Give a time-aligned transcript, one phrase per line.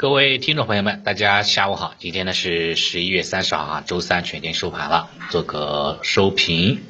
[0.00, 1.92] 各位听众朋友们，大家下午好。
[1.98, 6.80] 今天呢是十一月三十号啊，周三全天收盘了，做个收评。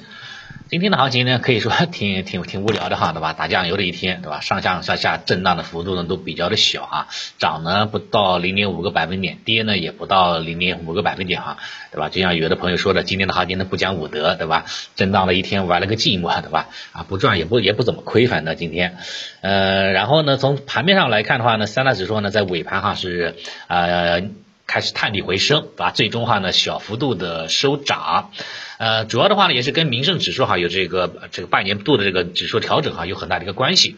[0.69, 3.33] 今天的行情呢，可以说 挺挺挺无聊的哈，对吧？
[3.33, 4.39] 打酱油的一天，对吧？
[4.39, 7.09] 上上下下震荡的幅度呢都比较的小哈，
[7.39, 11.57] 涨呢不到零点五个百分点，跌呢也不到零点五个百分点哈，
[11.91, 12.09] 对吧？
[12.09, 14.65] 就像有的朋友说的，今天的行情呢不讲武德，对吧？
[14.95, 16.69] 震荡了一天，玩了个寂寞，对吧？
[16.93, 18.97] 啊，不赚也不也不怎么亏，反正今天，
[19.41, 23.35] 呃，然后呢，从盘面上来看的话呢，三大指数呢在尾盘哈是
[23.67, 24.23] 呃。
[24.71, 25.91] 开始探底回升，对吧？
[25.91, 28.31] 最终话呢，小幅度的收涨，
[28.79, 33.97] 呃，主要的话呢，也是跟民生指数哈有这个这个半年度的这个指数调整哈有很大的一个关系，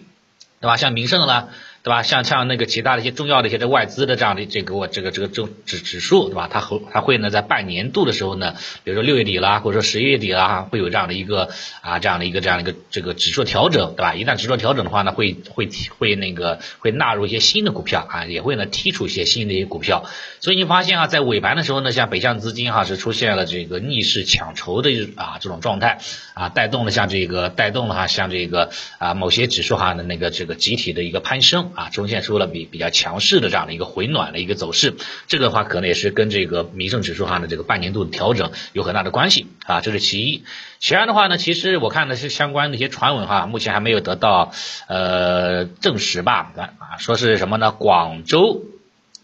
[0.63, 0.79] 对吧？
[0.79, 1.51] 像民生呢。
[1.85, 2.05] 对吧？
[2.05, 6.49] 像像那个其他的一些重要的一些这外资的这样的这个我这个这个指指指数，对吧？
[6.49, 11.49] 它和它会呢在半年度的时候呢，比如说六月底啦，或者说十一月底啦，会有这样的一个
[11.81, 14.15] 啊这样的一个这样的一个这个指数调整，对吧？
[14.15, 15.69] 一旦指数调整的话呢，会会
[15.99, 20.05] 会那个会纳入一些新的股票啊，也会呢剔除一些新的一些股票。
[20.39, 25.99] 所以你发现啊，在尾盘的时候呢，像北向资金哈是出现了这个逆势抢筹的啊这种状态
[26.35, 31.72] 啊，带动了像这个带动了哈像这个啊某些指数哈的那个这个集体的一个攀升。
[31.75, 34.95] 啊，出现出了比比较强势的这样的一个回暖的一个走势，
[35.27, 40.45] 这个的话可能也是跟这个民生指数上的这个半年度的调整有很大的关系啊，这是其一。
[40.79, 44.53] 其二的话呢，其实我看的是相关的一些传闻哈，目前还没有得到
[44.89, 47.71] 呃证实吧啊，说是什么呢？
[47.71, 48.63] 广州，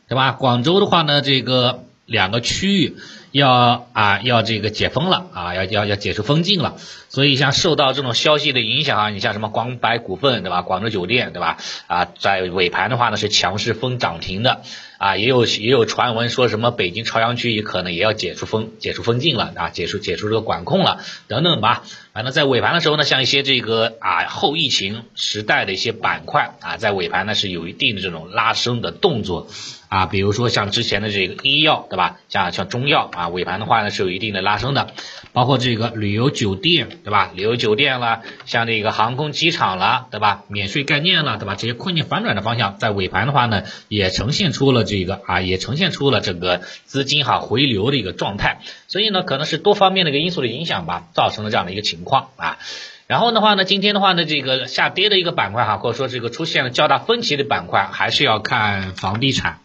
[0.09, 0.33] 对吧？
[0.33, 2.97] 广州的话呢，这个两个区域。
[3.33, 6.77] 要啊，要这个解封了啊，要要要解除封禁了，
[7.09, 14.63] 所以像受到这种消息的影响啊，你像什么广百股份对吧，广州酒店对吧，啊，在尾盘的话呢是强势封涨停的。
[14.99, 20.99] 啊，也有也有传闻说什么北京朝阳区也可能也要解除封解除封禁了啊，解除解除这个管控了
[21.29, 21.85] 等等吧。
[22.13, 29.47] 反正在尾盘的时候呢，像一些这个啊后疫情时代的一些板块啊，在尾盘呢是有一定的这种拉升的动作。
[29.89, 34.93] 啊，比如说像之前的这个医药对吧，像像中药啊，尾盘的话呢是有一定的拉升的。
[35.33, 37.31] 包括这个旅游酒店，对吧？
[37.35, 40.45] 旅游酒店了，像这个航空机场了，对吧？
[40.49, 41.55] 免税概念了，对吧？
[41.57, 48.61] 这些困境反转的方向，在尾盘的话呢，也呈现出了这个啊，也呈现出了这个资金哈回流的一个状态。
[48.87, 52.59] 所以呢，可能是多方面的一个因素的影响吧，造成了这样的一个情况啊。
[53.07, 59.61] 然后的话呢，今天的话呢，这个下跌的一个板块哈，或者说这个出现了较大分歧的板块，还是要看房地产。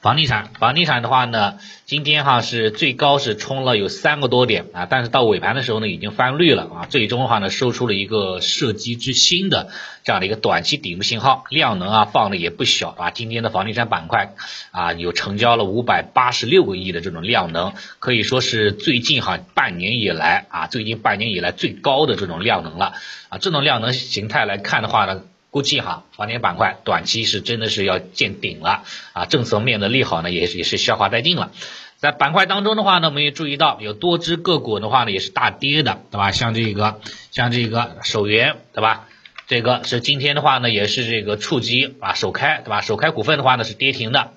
[0.00, 9.70] 房地产，房地产的话呢，今天哈是最高是冲了有三个多点啊，但是到尾盘的时候呢，已经翻绿了啊，最终的话呢，收出了一个射击之星的
[10.04, 14.34] 这样的一个短期顶部信号，量能啊放的也不小啊，今天的房地产板块
[14.70, 22.94] 啊有成交了五百八十六个亿的这种量能，可以说是最近哈半年以来啊，最近半年以来最高的这种量能了
[23.30, 25.22] 啊，这种量能形态来看的话呢。
[25.50, 31.50] 估计哈，房地产板块短期是真的是要见顶了啊，政策面的利好呢也也是消化殆尽了。
[31.96, 36.30] 在板块当中的话呢，我们也注意到有多只个股的话呢也是大跌的，对吧？
[36.30, 37.00] 像这个
[37.32, 39.06] 像这个首元，对吧？
[39.46, 42.82] 这个是今天的话呢也是这个触及啊首开，对吧？
[42.82, 44.32] 首开股份的话呢是跌停的。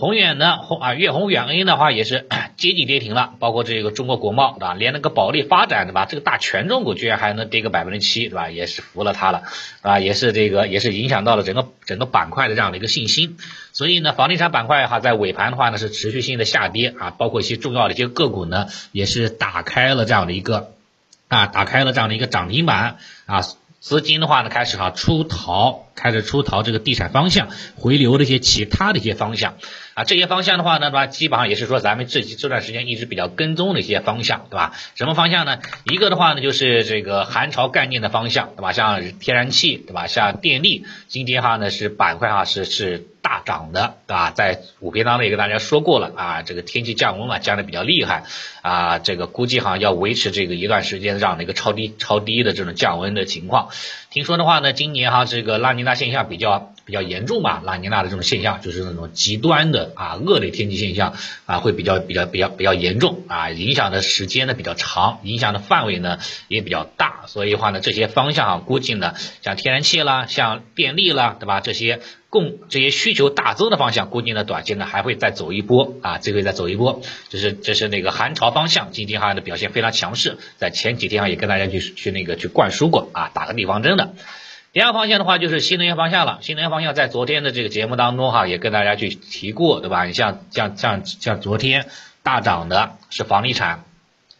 [0.00, 4.72] 宏远呢，宏啊粤宏远 A 的话也是 接近跌停了，包括这个中国国贸对吧？
[4.72, 6.06] 连那个保利发展对吧？
[6.06, 8.48] 这个大权重股居然还能跌个百分之七对吧？
[8.48, 9.42] 也是服了它了
[9.82, 13.36] 啊，也是这个也是影响到了整个整个板块的这样的一个信心。
[13.74, 20.72] 所以呢，房地产板块哈在尾盘的话呢是持续性的下跌啊，包括一些重要的一些个股呢也是打开了这样的一个
[21.28, 22.96] 啊打开了这样的一个涨停板
[23.26, 23.42] 啊。
[23.80, 29.56] 资金的话呢，开始哈出逃，开始出逃这个地产方向，回流的一些其他的一些方向
[29.94, 31.06] 啊，这些方向的话呢，对吧？
[31.06, 34.72] 基本上也是说咱们这这段时间一直比较跟踪的一些方向，对吧？
[34.94, 35.58] 什么方向呢？
[35.84, 38.72] 一个的话呢，就是这个寒潮概念的方向，对吧？
[38.72, 40.06] 像天然气，对吧？
[40.06, 43.06] 像电力，今天哈呢是板块哈是是。
[43.22, 48.24] 大涨的对吧，在五篇当中也跟大家说过了啊，这个天气降温嘛，降的比较厉害
[48.62, 53.68] 啊，这个估计哈要维持这个一段时间这样的一个超低超低的这种降温的情况。
[54.08, 61.14] 听说的话呢，今年哈这个拉尼娜现象比较比较严重吧，拉尼娜的这种现象就是那种极端的啊恶劣天气现象
[61.46, 66.18] 啊会比较比较比较比较严重啊，影响的时间呢比较长，影响的范围呢
[66.48, 71.60] 也比较大，所以话呢这些方向啊估计呢像天然气啦，像电力啦，对吧？
[71.60, 72.00] 这些。
[72.30, 84.14] 供这些需求大增的方向，估计呢短期呢还会再走一波啊，这回再走一波，这是这是那个寒潮方向，今天哈的表现非常强势，在前几天啊也跟大家去去那个去灌输过啊，打个地方针的。
[84.72, 90.04] 第二方向的话就是新能源方向了，新能源方向在昨天的这个节目当中哈也跟大家去提过，对吧？
[90.04, 91.86] 你像像像像昨天
[92.22, 93.84] 大涨的是房地产。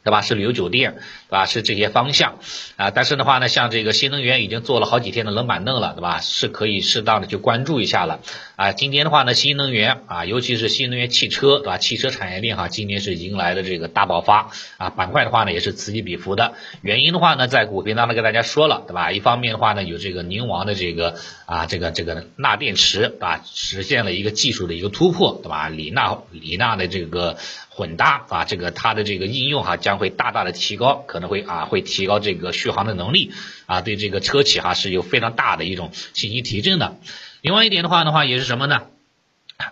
[0.02, 0.22] 对吧？
[0.22, 0.94] 是旅游酒店，
[1.28, 1.46] 对吧？
[1.46, 2.38] 是这些方向
[2.76, 2.90] 啊。
[2.90, 6.20] 但是的话呢，像这个新能源已经做了好几天的冷板凳了，对吧？
[6.20, 8.20] 是可以适当的去关注一下了
[8.56, 8.72] 啊。
[8.72, 11.76] 今天的话呢，新能源啊，尤其是新能源汽车，对吧？
[11.76, 14.88] 汽车产业链哈，今年是迎来了这个大爆发啊。
[14.88, 16.54] 板块的话呢，也是此起彼伏的。
[16.80, 19.12] 原因的话呢，在股评当中跟大家说了，对吧？
[19.12, 23.42] 一方面的话呢，有这个宁王的这个啊，这个这个钠电池，对吧？
[23.44, 25.68] 实现了一个技术的一个突破，对吧？
[25.68, 27.36] 锂钠锂钠的这个。
[27.80, 33.32] 混搭啊，这个它的这个应用哈将会大大的提高，可能会啊会提高这个续航的能力
[33.64, 36.98] 啊，对这个车企哈是有非常大的一种信心提振的。
[37.40, 38.82] 另外一点的话的话也是什么呢？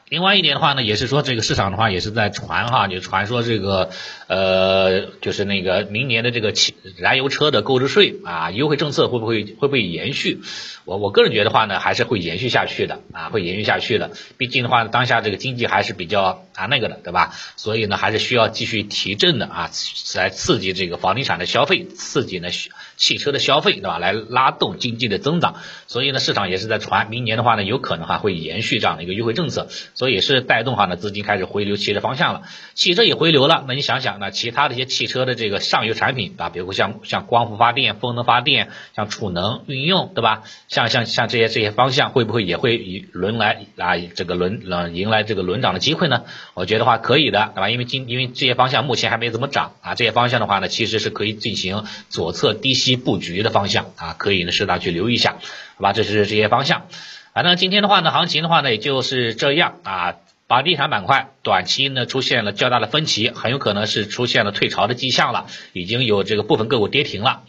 [0.08, 3.90] 另外一点的话呢，也是说这个市场的话也是在传哈，就传说这个
[4.26, 10.40] 呃，就是那个明年的这个汽燃油车的购置税啊优惠政策会不会会不会延续？
[10.84, 14.10] 我我个人觉得话呢，还是会延续下去的啊，会延续下去的。
[14.36, 17.34] 毕竟的话，当下这个经济还是比较啊那个的，对吧？
[17.56, 19.70] 所以呢，还是需要继续提振的啊，
[20.16, 22.48] 来刺激这个房地产的消费，刺激呢
[22.96, 23.98] 汽车的消费，对吧？
[23.98, 25.56] 来拉动经济的增长。
[25.86, 29.68] 所以呢，市场也是在传，明年的话呢，有可能哈会延续这样的一个优惠政策。
[29.94, 32.42] 所以是带动哈呢，资金开始回流汽车方向了，
[32.74, 40.42] 汽车也回流了，那你想想呢，其他的一些汽车的这个上游产品啊，比如像像光伏发电、风能发电，像储能运用，对吧？
[40.68, 42.78] 像像像这些这些方向，会不会也会
[43.12, 46.24] 轮来啊这个轮呃迎来这个轮涨的机会呢？
[46.54, 47.70] 我觉得话可以的，对吧？
[47.70, 55.38] 因为今因为这些方向目前还没怎么涨啊，这些方向的话呢，其实是可以进行左侧低吸布局的方向啊，可以呢适当去留意一下，
[55.76, 55.92] 好吧？
[55.92, 56.86] 这是这些方向。
[57.34, 60.16] 反正今天的话呢，行情的话呢，也就是这样啊。
[60.48, 67.42] 房地产板块短期呢出现了较大的分歧，很有可能是出现了退潮的迹象了，已经有这个部分个股跌停了。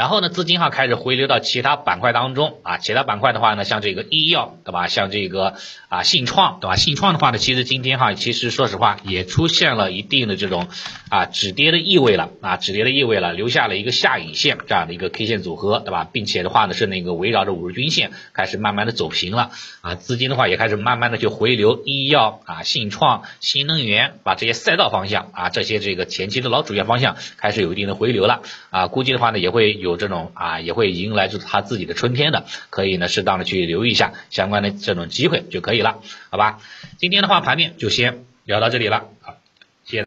[0.00, 5.56] 然后呢，资金哈开始回流到其他板块当中啊，其他板块的话呢，像这个医药对吧，像这个
[5.90, 10.68] 啊信创对吧，信创的话呢，其实今天哈其实说实话也出现了一定的这种
[11.10, 19.50] 啊止跌的意味了啊止跌的意味了，留下了一个下影线这样的一个 K 线组合对吧，并且的话呢是那个围绕着五日均线开始慢慢的走平了
[19.82, 29.89] 啊，资金的话也开始慢慢的去回流医药啊信创新能源把这些赛道方向啊这些这个前期的老主线方向开始有一定的回流了啊，估计的话呢也会有。
[29.90, 36.00] 有这种啊，也会迎来就是他自己的春天的，可以呢适当的去留意一下相关的这种机会就可以了，
[36.30, 36.60] 好吧？
[36.98, 39.39] 今天的话盘面就先聊到这里了，好。